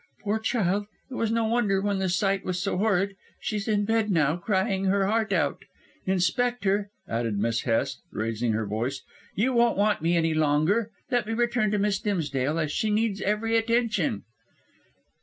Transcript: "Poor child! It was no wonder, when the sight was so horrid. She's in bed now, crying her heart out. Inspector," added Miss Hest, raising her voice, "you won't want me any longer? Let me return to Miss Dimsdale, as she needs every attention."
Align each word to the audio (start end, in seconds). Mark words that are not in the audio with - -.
"Poor 0.23 0.39
child! 0.39 0.87
It 1.11 1.13
was 1.13 1.31
no 1.31 1.45
wonder, 1.45 1.79
when 1.79 1.99
the 1.99 2.09
sight 2.09 2.43
was 2.43 2.59
so 2.59 2.75
horrid. 2.75 3.15
She's 3.39 3.67
in 3.67 3.85
bed 3.85 4.09
now, 4.09 4.35
crying 4.35 4.85
her 4.85 5.05
heart 5.05 5.31
out. 5.31 5.59
Inspector," 6.07 6.89
added 7.07 7.37
Miss 7.37 7.61
Hest, 7.61 8.01
raising 8.11 8.53
her 8.53 8.65
voice, 8.65 9.03
"you 9.35 9.53
won't 9.53 9.77
want 9.77 10.01
me 10.01 10.17
any 10.17 10.33
longer? 10.33 10.89
Let 11.11 11.27
me 11.27 11.33
return 11.33 11.69
to 11.69 11.77
Miss 11.77 11.99
Dimsdale, 11.99 12.57
as 12.57 12.71
she 12.71 12.89
needs 12.89 13.21
every 13.21 13.55
attention." 13.55 14.23